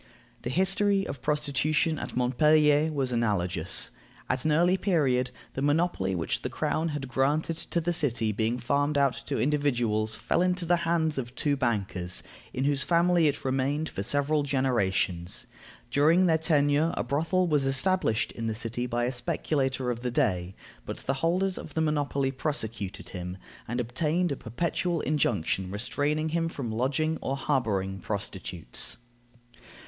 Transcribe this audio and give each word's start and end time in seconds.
The 0.41 0.49
history 0.49 1.05
of 1.05 1.21
prostitution 1.21 1.99
at 1.99 2.15
Montpellier 2.17 2.91
was 2.91 3.11
analogous. 3.11 3.91
At 4.27 4.45
an 4.45 4.51
early 4.51 4.75
period, 4.75 5.29
the 5.53 5.61
monopoly 5.61 6.15
which 6.15 6.41
the 6.41 6.49
crown 6.49 6.87
had 6.89 7.07
granted 7.07 7.57
to 7.69 7.79
the 7.79 7.93
city 7.93 8.31
being 8.31 8.57
farmed 8.57 8.97
out 8.97 9.13
to 9.27 9.37
individuals, 9.39 10.15
fell 10.15 10.41
into 10.41 10.65
the 10.65 10.77
hands 10.89 11.19
of 11.19 11.35
two 11.35 11.55
bankers, 11.55 12.23
in 12.51 12.63
whose 12.63 12.81
family 12.81 13.27
it 13.27 13.45
remained 13.45 13.89
for 13.89 14.01
several 14.01 14.41
generations. 14.41 15.45
During 15.91 16.25
their 16.25 16.39
tenure, 16.39 16.95
a 16.97 17.03
brothel 17.03 17.47
was 17.47 17.67
established 17.67 18.31
in 18.31 18.47
the 18.47 18.55
city 18.55 18.87
by 18.87 19.03
a 19.05 19.11
speculator 19.11 19.91
of 19.91 19.99
the 19.99 20.09
day, 20.09 20.55
but 20.83 20.97
the 21.05 21.13
holders 21.21 21.59
of 21.59 21.75
the 21.75 21.81
monopoly 21.81 22.31
prosecuted 22.31 23.09
him, 23.09 23.37
and 23.67 23.79
obtained 23.79 24.31
a 24.31 24.35
perpetual 24.35 25.01
injunction 25.01 25.69
restraining 25.69 26.29
him 26.29 26.47
from 26.47 26.71
lodging 26.71 27.19
or 27.21 27.37
harboring 27.37 27.99
prostitutes. 27.99 28.97